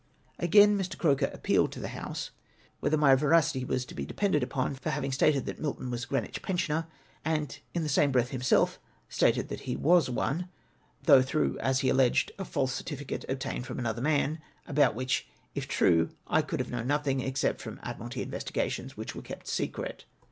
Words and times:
Again, 0.39 0.79
Mr. 0.79 0.97
Croker 0.97 1.27
appealed 1.31 1.71
to 1.73 1.79
the 1.79 1.89
House 1.89 2.31
whether 2.79 2.97
302 2.97 2.97
THE 2.97 3.05
Tr.UTII 3.05 3.13
EXPLAINED. 3.13 3.21
my 3.21 3.29
veracity 3.29 3.65
was 3.75 3.85
to 3.85 3.93
bo 3.93 4.03
depended 4.05 4.41
upon, 4.41 4.73
for 4.73 4.89
having 4.89 5.11
stated 5.11 5.45
that 5.45 5.59
Milton 5.59 5.91
was 5.91 6.05
a 6.05 6.07
Greenwich 6.07 6.41
pensioner, 6.41 6.87
and 7.23 7.59
in 7.75 7.83
the 7.83 7.87
same 7.87 8.11
breath 8.11 8.31
himself 8.31 8.79
stated 9.09 9.49
that 9.49 9.59
he 9.69 9.75
ivas 9.77 10.09
one! 10.09 10.49
though 11.03 11.21
throuo:h, 11.21 11.59
as 11.59 11.81
he 11.81 11.89
alleo; 11.89 12.19
ed, 12.19 12.31
a 12.39 12.45
false 12.45 12.73
certificate 12.73 13.25
obtained 13.29 13.67
from 13.67 13.77
another 13.77 14.01
man, 14.01 14.39
about 14.65 14.95
which, 14.95 15.27
if 15.53 15.67
true, 15.67 16.09
I 16.25 16.41
could 16.41 16.59
have 16.59 16.71
known 16.71 16.87
nothing 16.87 17.19
except 17.19 17.61
from 17.61 17.79
Admiralty 17.83 18.23
investigations, 18.23 18.97
which 18.97 19.13
were 19.13 19.21
kept 19.21 19.47
secret. 19.47 20.05